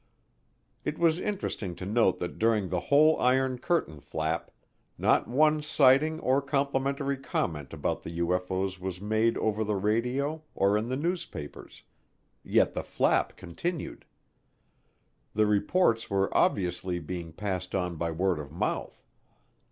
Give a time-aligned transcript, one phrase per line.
[0.83, 4.49] It was interesting to note that during the whole Iron Curtain Flap,
[4.97, 10.75] not one sighting or complimentary comment about the UFO's was made over the radio or
[10.75, 11.83] in the newspapers;
[12.41, 14.05] yet the flap continued.
[15.35, 19.03] The reports were obviously being passed on by word of mouth.